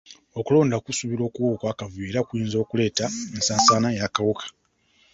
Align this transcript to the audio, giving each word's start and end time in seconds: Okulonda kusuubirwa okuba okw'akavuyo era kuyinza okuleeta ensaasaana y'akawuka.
Okulonda 0.39 0.75
kusuubirwa 0.85 1.25
okuba 1.27 1.49
okw'akavuyo 1.55 2.07
era 2.11 2.21
kuyinza 2.27 2.57
okuleeta 2.63 3.05
ensaasaana 3.35 3.87
y'akawuka. 3.97 4.45